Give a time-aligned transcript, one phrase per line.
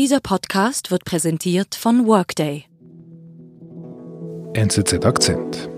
[0.00, 2.64] Dieser Podcast wird präsentiert von Workday.
[4.54, 5.68] NZZ Akzent.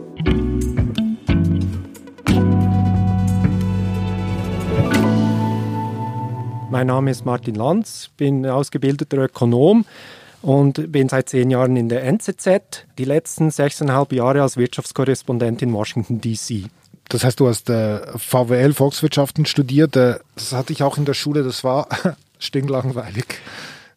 [6.71, 9.87] Mein Name ist Martin Lanz, bin ausgebildeter Ökonom
[10.41, 15.73] und bin seit zehn Jahren in der NZZ, die letzten sechseinhalb Jahre als Wirtschaftskorrespondent in
[15.73, 16.66] Washington, D.C.
[17.09, 19.97] Das heißt, du hast äh, VWL, Volkswirtschaften studiert.
[19.97, 21.89] Äh, das hatte ich auch in der Schule, das war
[22.39, 23.27] stinklangweilig.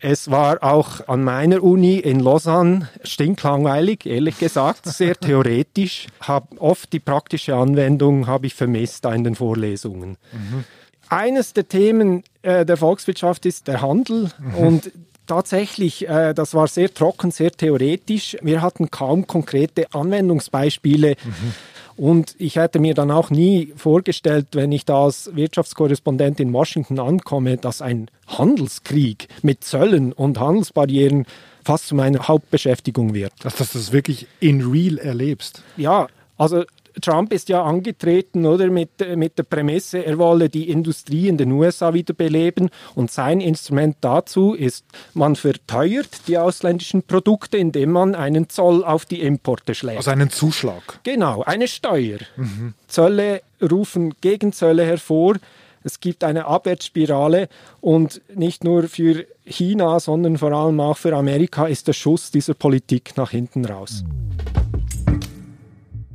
[0.08, 6.06] Es war auch an meiner Uni in Lausanne stinklangweilig, ehrlich gesagt, sehr theoretisch.
[6.22, 10.18] Hab oft die praktische Anwendung habe ich vermisst in den Vorlesungen.
[10.32, 10.64] Mhm.
[11.10, 14.56] Eines der Themen äh, der Volkswirtschaft ist der Handel mhm.
[14.56, 14.92] und
[15.28, 18.38] Tatsächlich, äh, das war sehr trocken, sehr theoretisch.
[18.44, 21.16] Wir hatten kaum konkrete Anwendungsbeispiele.
[21.24, 21.54] Mhm.
[21.98, 27.00] Und ich hätte mir dann auch nie vorgestellt, wenn ich da als Wirtschaftskorrespondent in Washington
[27.00, 31.26] ankomme, dass ein Handelskrieg mit Zöllen und Handelsbarrieren
[31.64, 33.34] fast zu meiner Hauptbeschäftigung wird.
[33.40, 35.64] Dass, dass du das wirklich in real erlebst.
[35.78, 36.64] Ja, also
[37.02, 41.52] Trump ist ja angetreten, oder, mit, mit der Prämisse, er wolle die Industrie in den
[41.52, 48.50] USA wiederbeleben und sein Instrument dazu ist, man verteuert die ausländischen Produkte, indem man einen
[48.50, 49.98] Zoll auf die Importe schlägt.
[49.98, 51.00] Also einen Zuschlag.
[51.04, 52.20] Genau, eine Steuer.
[52.36, 52.74] Mhm.
[52.88, 55.36] Zölle rufen Gegenzölle hervor.
[55.84, 57.48] Es gibt eine Abwärtsspirale
[57.80, 62.56] und nicht nur für China, sondern vor allem auch für Amerika ist der Schuss dieser
[62.56, 64.04] Politik nach hinten raus.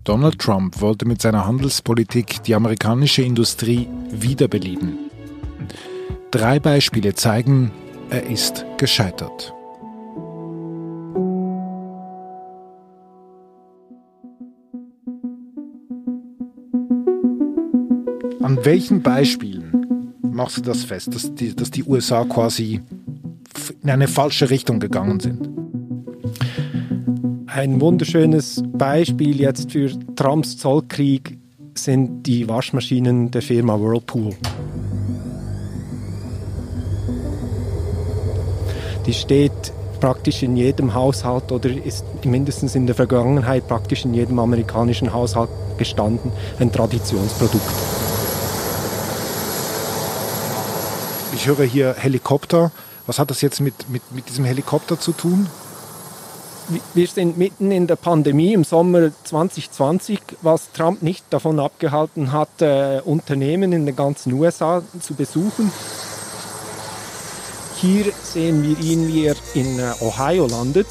[0.04, 5.10] Donald Trump wollte mit seiner Handelspolitik die amerikanische Industrie wiederbeleben.
[6.30, 7.70] Drei Beispiele zeigen,
[8.08, 9.52] er ist gescheitert.
[18.42, 22.80] An welchen Beispielen machst du das fest, dass die, dass die USA quasi
[23.82, 25.59] in eine falsche Richtung gegangen sind?
[27.52, 31.36] Ein wunderschönes Beispiel jetzt für Trumps Zollkrieg
[31.74, 34.36] sind die Waschmaschinen der Firma Whirlpool.
[39.04, 44.38] Die steht praktisch in jedem Haushalt oder ist mindestens in der Vergangenheit praktisch in jedem
[44.38, 46.30] amerikanischen Haushalt gestanden,
[46.60, 47.66] ein Traditionsprodukt.
[51.34, 52.70] Ich höre hier Helikopter.
[53.06, 55.48] Was hat das jetzt mit, mit, mit diesem Helikopter zu tun?
[56.94, 62.62] Wir sind mitten in der Pandemie im Sommer 2020, was Trump nicht davon abgehalten hat,
[62.62, 65.72] äh, Unternehmen in den ganzen USA zu besuchen.
[67.76, 70.86] Hier sehen wir ihn, wie er in äh, Ohio landet,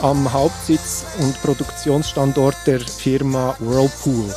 [0.00, 4.32] am Hauptsitz und Produktionsstandort der Firma Whirlpool.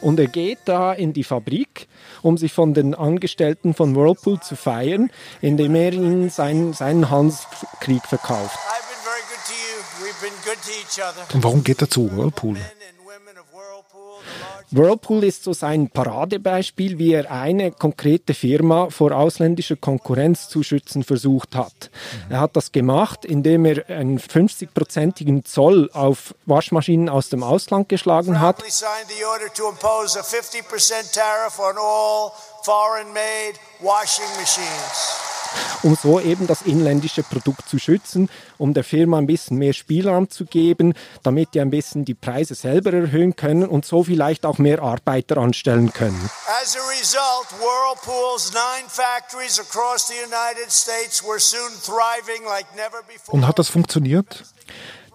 [0.00, 1.88] Und er geht da in die Fabrik,
[2.22, 8.04] um sich von den Angestellten von Whirlpool zu feiern, indem er ihnen seinen, seinen Handelskrieg
[8.06, 8.58] verkauft.
[11.32, 12.56] Und warum geht er zu Whirlpool?
[14.72, 21.02] Whirlpool ist so sein Paradebeispiel, wie er eine konkrete Firma vor ausländischer Konkurrenz zu schützen
[21.02, 21.90] versucht hat.
[22.28, 28.40] Er hat das gemacht, indem er einen 50-prozentigen Zoll auf Waschmaschinen aus dem Ausland geschlagen
[28.40, 28.62] hat.
[32.62, 35.29] Foreign-made washing machines
[35.82, 38.28] um so eben das inländische Produkt zu schützen,
[38.58, 42.54] um der Firma ein bisschen mehr Spielraum zu geben, damit die ein bisschen die Preise
[42.54, 46.30] selber erhöhen können und so vielleicht auch mehr Arbeiter anstellen können.
[46.62, 53.02] As a result, Whirlpool's nine factories across the United States were soon thriving like never
[53.06, 53.36] before.
[53.36, 54.44] Und hat das funktioniert?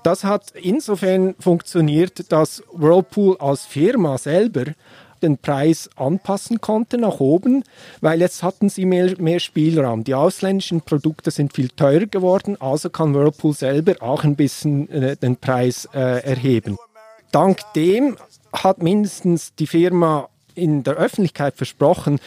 [0.03, 4.65] Das hat insofern funktioniert, dass Whirlpool als Firma selber
[5.25, 7.63] den Preis anpassen konnte nach oben,
[8.01, 10.03] weil jetzt hatten sie mehr, mehr Spielraum.
[10.03, 15.17] Die ausländischen Produkte sind viel teurer geworden, also kann Whirlpool selber auch ein bisschen äh,
[15.17, 16.77] den Preis äh, erheben.
[17.31, 18.17] Dank dem
[18.53, 22.19] hat mindestens die Firma in der Öffentlichkeit versprochen,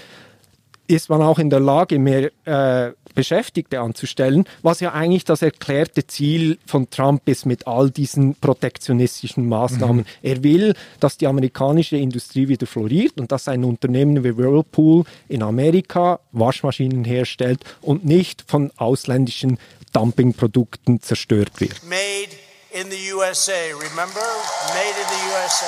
[0.88, 6.06] ist man auch in der Lage, mehr äh, Beschäftigte anzustellen, was ja eigentlich das erklärte
[6.06, 9.98] Ziel von Trump ist mit all diesen protektionistischen Maßnahmen.
[9.98, 10.06] Mhm.
[10.22, 15.42] Er will, dass die amerikanische Industrie wieder floriert und dass ein Unternehmen wie Whirlpool in
[15.42, 19.58] Amerika Waschmaschinen herstellt und nicht von ausländischen
[19.92, 21.82] Dumpingprodukten zerstört wird.
[21.84, 22.36] Made
[22.70, 24.20] in the USA, remember?
[24.68, 25.66] Made in the USA.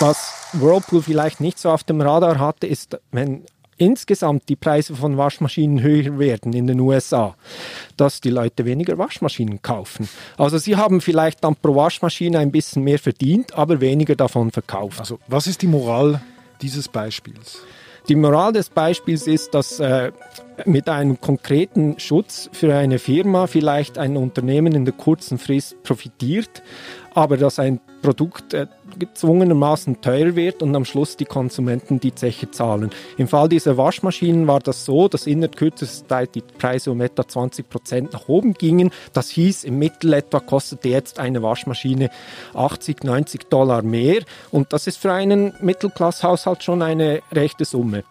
[0.00, 3.44] Was Whirlpool vielleicht nicht so auf dem Radar hatte, ist, wenn
[3.76, 7.36] insgesamt die Preise von Waschmaschinen höher werden in den USA,
[7.96, 10.08] dass die Leute weniger Waschmaschinen kaufen.
[10.36, 15.00] Also sie haben vielleicht dann pro Waschmaschine ein bisschen mehr verdient, aber weniger davon verkauft.
[15.00, 16.20] Also was ist die Moral
[16.60, 17.58] dieses Beispiels?
[18.08, 20.12] Die Moral des Beispiels ist, dass äh,
[20.64, 26.62] mit einem konkreten Schutz für eine Firma vielleicht ein Unternehmen in der kurzen Frist profitiert,
[27.14, 28.66] aber dass ein Produkt äh,
[28.98, 32.90] gezwungenermaßen teuer wird und am Schluss die Konsumenten die Zeche zahlen.
[33.16, 37.26] Im Fall dieser Waschmaschinen war das so, dass innerhalb kürzester Zeit die Preise um etwa
[37.26, 38.90] 20 Prozent nach oben gingen.
[39.12, 42.10] Das hieß, im Mittel etwa kostete jetzt eine Waschmaschine
[42.52, 48.04] 80, 90 Dollar mehr und das ist für einen Mittelklasshaushalt schon eine rechte Summe.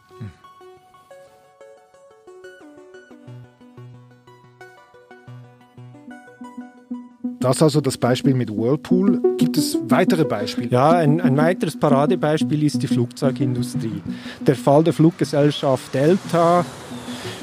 [7.44, 9.22] Das also das Beispiel mit Whirlpool.
[9.38, 10.70] Gibt es weitere Beispiele?
[10.70, 14.02] Ja, ein, ein weiteres Paradebeispiel ist die Flugzeugindustrie.
[14.48, 16.64] Der Fall der Fluggesellschaft Delta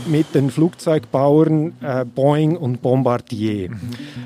[0.07, 3.71] mit den Flugzeugbauern äh, Boeing und Bombardier.
[3.71, 3.79] Mhm.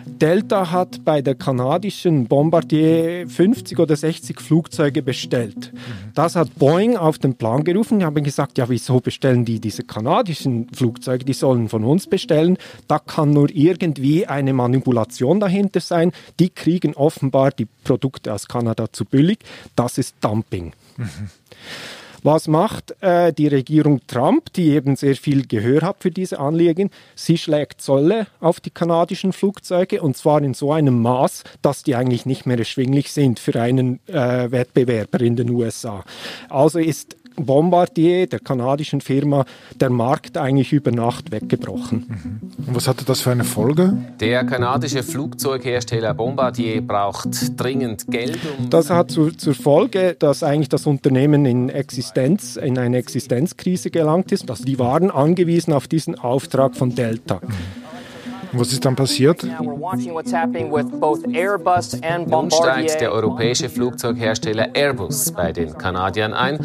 [0.06, 5.72] Delta hat bei der kanadischen Bombardier 50 oder 60 Flugzeuge bestellt.
[5.72, 5.78] Mhm.
[6.14, 7.98] Das hat Boeing auf den Plan gerufen.
[7.98, 11.24] Die haben gesagt, ja, wieso bestellen die diese kanadischen Flugzeuge?
[11.24, 12.56] Die sollen von uns bestellen.
[12.88, 16.12] Da kann nur irgendwie eine Manipulation dahinter sein.
[16.38, 19.38] Die kriegen offenbar die Produkte aus Kanada zu billig.
[19.76, 20.72] Das ist Dumping.
[20.96, 21.30] Mhm.
[22.24, 26.88] Was macht äh, die Regierung Trump, die eben sehr viel Gehör hat für diese Anliegen?
[27.14, 31.94] Sie schlägt Zölle auf die kanadischen Flugzeuge und zwar in so einem Maß, dass die
[31.94, 36.02] eigentlich nicht mehr erschwinglich sind für einen äh, Wettbewerber in den USA.
[36.48, 39.44] Also ist Bombardier, der kanadischen Firma,
[39.80, 42.06] der Markt eigentlich über Nacht weggebrochen.
[42.08, 42.68] Mhm.
[42.68, 43.96] Und was hatte das für eine Folge?
[44.20, 47.28] Der kanadische Flugzeughersteller Bombardier braucht
[47.58, 48.38] dringend Geld.
[48.58, 53.90] Um das hat zu, zur Folge, dass eigentlich das Unternehmen in Existenz, in eine Existenzkrise
[53.90, 54.50] gelangt ist.
[54.50, 57.40] Also die waren angewiesen auf diesen Auftrag von Delta.
[57.42, 57.83] Mhm.
[58.56, 59.42] Was ist dann passiert?
[62.26, 66.58] Nun steigt der europäische Flugzeughersteller Airbus bei den Kanadiern ein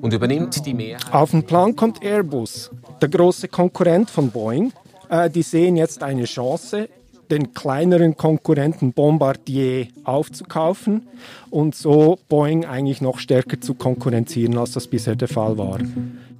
[0.00, 1.12] und übernimmt die Mehrheit.
[1.12, 2.70] Auf den Plan kommt Airbus,
[3.00, 4.72] der große Konkurrent von Boeing.
[5.08, 6.88] Äh, die sehen jetzt eine Chance,
[7.30, 11.08] den kleineren Konkurrenten Bombardier aufzukaufen
[11.50, 15.78] und so Boeing eigentlich noch stärker zu konkurrenzieren, als das bisher der Fall war.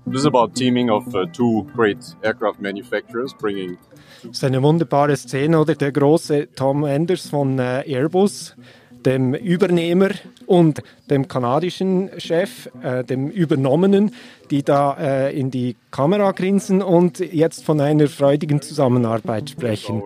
[0.07, 3.79] This is about teaming of uh, two great aircraft manufacturers bringing
[4.23, 5.75] das ist eine wunderbare Szene, oder?
[5.75, 8.57] Der große Tom Enders von äh, Airbus,
[9.05, 10.11] dem Übernehmer
[10.47, 14.13] und dem kanadischen Chef, äh, dem Übernommenen,
[14.51, 20.03] die da äh, in die Kamera grinsen und jetzt von einer freudigen Zusammenarbeit sprechen.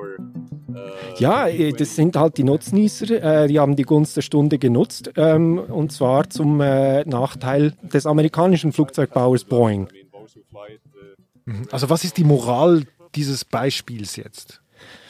[1.19, 5.11] Ja, äh, das sind halt die Nutznießer, äh, die haben die Gunst der Stunde genutzt
[5.17, 9.89] ähm, und zwar zum äh, Nachteil des amerikanischen Flugzeugbauers Boeing.
[11.71, 12.85] Also was ist die Moral
[13.15, 14.61] dieses Beispiels jetzt?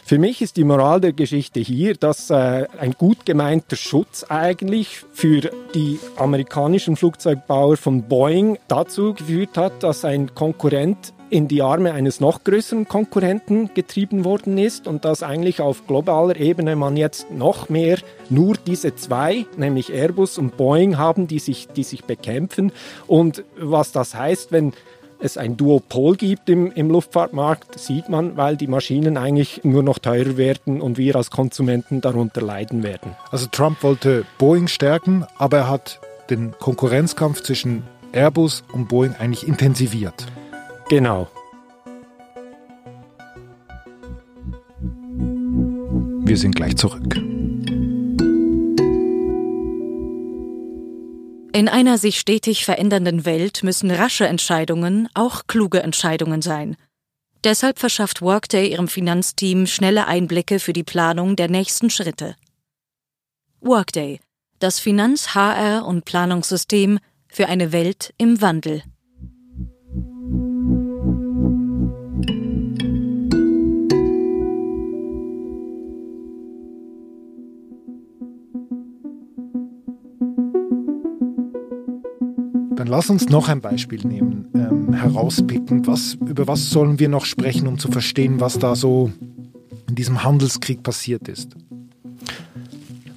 [0.08, 5.04] Für mich ist die Moral der Geschichte hier, dass äh, ein gut gemeinter Schutz eigentlich
[5.12, 11.92] für die amerikanischen Flugzeugbauer von Boeing dazu geführt hat, dass ein Konkurrent in die Arme
[11.92, 17.30] eines noch größeren Konkurrenten getrieben worden ist und dass eigentlich auf globaler Ebene man jetzt
[17.30, 17.98] noch mehr
[18.30, 22.72] nur diese zwei, nämlich Airbus und Boeing haben, die sich, die sich bekämpfen.
[23.06, 24.72] Und was das heißt, wenn
[25.20, 29.98] es ein Duopol gibt im, im Luftfahrtmarkt, sieht man, weil die Maschinen eigentlich nur noch
[29.98, 33.16] teurer werden und wir als Konsumenten darunter leiden werden.
[33.30, 37.82] Also Trump wollte Boeing stärken, aber er hat den Konkurrenzkampf zwischen
[38.12, 40.26] Airbus und Boeing eigentlich intensiviert.
[40.88, 41.28] Genau.
[46.24, 47.16] Wir sind gleich zurück.
[51.52, 56.76] In einer sich stetig verändernden Welt müssen rasche Entscheidungen auch kluge Entscheidungen sein.
[57.44, 62.34] Deshalb verschafft Workday ihrem Finanzteam schnelle Einblicke für die Planung der nächsten Schritte.
[63.60, 64.20] Workday,
[64.58, 68.82] das Finanz-, HR- und Planungssystem für eine Welt im Wandel.
[82.88, 85.86] Lass uns noch ein Beispiel nehmen, ähm, herauspicken.
[85.86, 89.12] Was, über was sollen wir noch sprechen, um zu verstehen, was da so
[89.88, 91.54] in diesem Handelskrieg passiert ist?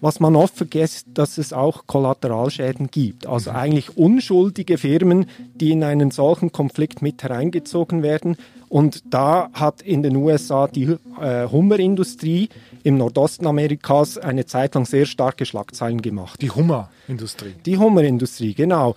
[0.02, 3.28] Was man oft vergisst, dass es auch Kollateralschäden gibt.
[3.28, 8.36] Also eigentlich unschuldige Firmen, die in einen solchen Konflikt mit hereingezogen werden.
[8.68, 12.50] Und da hat in den USA die äh, Hummerindustrie
[12.84, 16.42] im Nordosten Amerikas eine Zeit lang sehr starke Schlagzeilen gemacht.
[16.42, 17.56] Die Hummerindustrie.
[17.66, 18.96] Die Hummerindustrie, genau.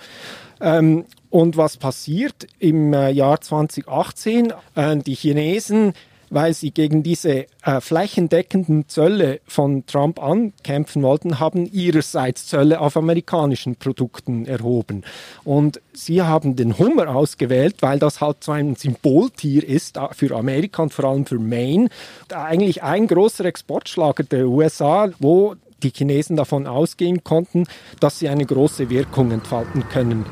[0.60, 4.52] Ähm, und was passiert im äh, Jahr 2018?
[4.74, 5.94] Äh, die Chinesen
[6.34, 12.96] weil sie gegen diese äh, flächendeckenden Zölle von Trump ankämpfen wollten, haben ihrerseits Zölle auf
[12.96, 15.04] amerikanischen Produkten erhoben.
[15.44, 20.34] Und sie haben den Hummer ausgewählt, weil das halt so ein Symboltier ist äh, für
[20.36, 21.88] Amerika und vor allem für Maine.
[22.30, 27.66] Eigentlich ein großer Exportschlager der USA, wo die Chinesen davon ausgehen konnten,
[28.00, 30.24] dass sie eine große Wirkung entfalten können.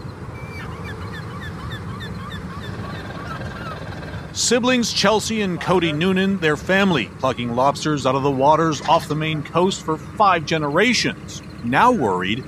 [4.35, 9.15] Siblings Chelsea and Cody Noonan, their family, plucking lobsters out of the waters off the
[9.15, 11.43] Maine coast for five generations.
[11.65, 12.43] Now worried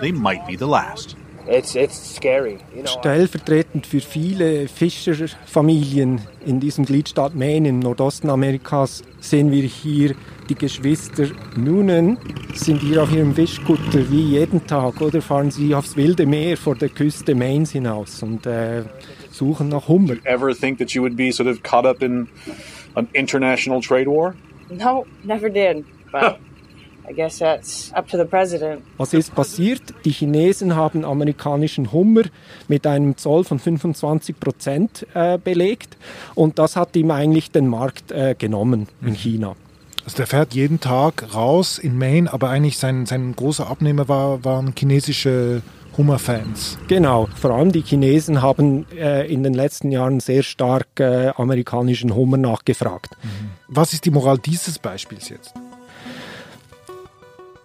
[0.00, 1.16] they might be the last.
[1.50, 2.92] It's, it's scary, you know.
[3.00, 10.14] Stellvertretend für viele Fischerfamilien in diesem Gliedstaat Maine im Nordosten Amerikas sehen wir hier
[10.48, 11.26] die Geschwister
[11.56, 12.18] Noonan.
[12.54, 16.76] Sind hier auf ihrem Fischkutter wie jeden Tag oder fahren sie aufs wilde Meer vor
[16.76, 18.84] der Küste Maines hinaus und äh,
[19.32, 20.18] suchen nach Hummer.
[20.22, 22.28] Ever think that you would be sort of caught up in
[22.94, 24.34] an international trade war?
[24.68, 25.84] No, never did.
[26.12, 26.38] But
[28.96, 29.82] Was ist passiert?
[30.04, 32.22] Die Chinesen haben amerikanischen Hummer
[32.68, 35.96] mit einem Zoll von 25 Prozent äh, belegt
[36.34, 39.56] und das hat ihm eigentlich den Markt äh, genommen in China.
[40.04, 44.44] Also der fährt jeden Tag raus in Maine, aber eigentlich sein, sein großer Abnehmer war,
[44.44, 45.62] waren chinesische
[45.96, 46.78] Hummerfans.
[46.88, 52.14] Genau, vor allem die Chinesen haben äh, in den letzten Jahren sehr stark äh, amerikanischen
[52.14, 53.16] Hummer nachgefragt.
[53.22, 53.50] Mhm.
[53.68, 55.54] Was ist die Moral dieses Beispiels jetzt?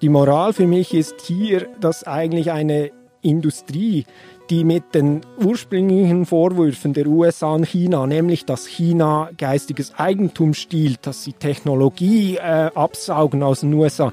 [0.02, 4.06] Die Moral für mich ist hier, dass eigentlich eine Industrie,
[4.50, 11.08] die mit den ursprünglichen Vorwürfen der USA an China, nämlich dass China geistiges Eigentum stiehlt,
[11.08, 14.12] dass sie Technologie äh, absaugen aus den USA,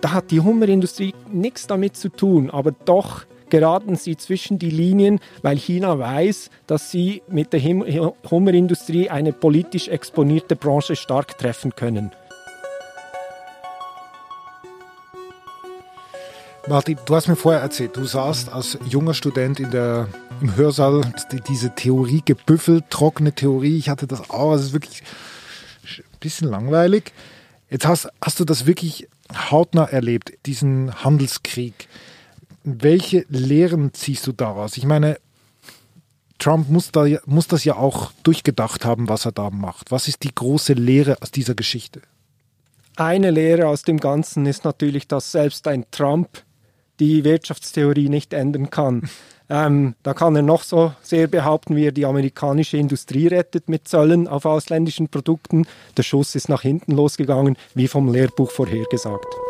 [0.00, 5.18] da hat die Hummerindustrie nichts damit zu tun, aber doch geraten sie zwischen die Linien,
[5.42, 7.60] weil China weiß, dass sie mit der
[8.30, 12.12] Hummerindustrie eine politisch exponierte Branche stark treffen können.
[16.68, 20.06] Martin, du hast mir vorher erzählt, du saßt als junger Student in der,
[20.42, 21.00] im Hörsaal
[21.48, 23.78] diese Theorie gebüffelt, trockene Theorie.
[23.78, 25.02] Ich hatte das auch, es ist wirklich
[25.82, 27.12] ein bisschen langweilig.
[27.70, 29.08] Jetzt hast, hast du das wirklich
[29.50, 31.88] hautnah erlebt, diesen Handelskrieg.
[32.64, 34.76] Welche Lehren ziehst du daraus?
[34.76, 35.16] Ich meine,
[36.38, 39.90] Trump muss, da, muss das ja auch durchgedacht haben, was er da macht.
[39.90, 42.02] Was ist die große Lehre aus dieser Geschichte?
[42.96, 46.28] Eine Lehre aus dem Ganzen ist natürlich, dass selbst ein Trump
[47.00, 49.08] die Wirtschaftstheorie nicht ändern kann.
[49.50, 53.88] Ähm, da kann er noch so sehr behaupten, wie er die amerikanische Industrie rettet mit
[53.88, 55.66] Zöllen auf ausländischen Produkten.
[55.96, 59.47] Der Schuss ist nach hinten losgegangen, wie vom Lehrbuch vorhergesagt.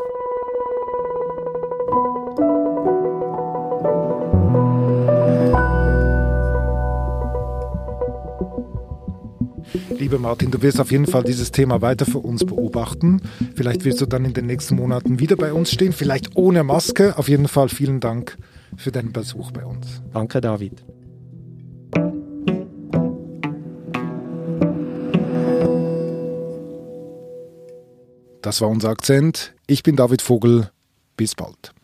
[10.08, 13.20] Liebe Martin, du wirst auf jeden Fall dieses Thema weiter für uns beobachten.
[13.54, 17.18] Vielleicht wirst du dann in den nächsten Monaten wieder bei uns stehen, vielleicht ohne Maske.
[17.18, 18.38] Auf jeden Fall vielen Dank
[18.78, 20.00] für deinen Besuch bei uns.
[20.14, 20.82] Danke, David.
[28.40, 29.52] Das war unser Akzent.
[29.66, 30.70] Ich bin David Vogel.
[31.18, 31.74] Bis bald.